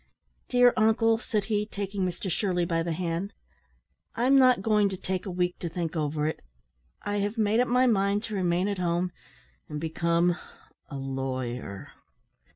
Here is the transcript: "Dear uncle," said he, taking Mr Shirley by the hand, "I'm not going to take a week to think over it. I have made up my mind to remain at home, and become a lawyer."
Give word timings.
"Dear 0.49 0.73
uncle," 0.75 1.19
said 1.19 1.43
he, 1.43 1.67
taking 1.67 2.03
Mr 2.03 2.27
Shirley 2.31 2.65
by 2.65 2.81
the 2.81 2.91
hand, 2.93 3.33
"I'm 4.15 4.35
not 4.35 4.63
going 4.63 4.89
to 4.89 4.97
take 4.97 5.27
a 5.27 5.29
week 5.29 5.59
to 5.59 5.69
think 5.69 5.95
over 5.95 6.25
it. 6.25 6.39
I 7.03 7.17
have 7.17 7.37
made 7.37 7.59
up 7.59 7.67
my 7.67 7.85
mind 7.85 8.23
to 8.23 8.33
remain 8.33 8.67
at 8.67 8.79
home, 8.79 9.11
and 9.69 9.79
become 9.79 10.37
a 10.89 10.97
lawyer." 10.97 11.91